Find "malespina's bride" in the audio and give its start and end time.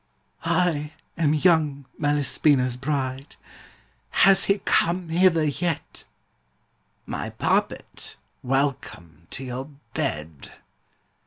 1.99-3.35